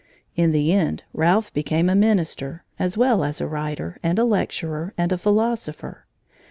[0.35, 4.95] In the end, Ralph became a minister, as well as a writer, and a lecturer,
[4.97, 6.07] and a philosopher.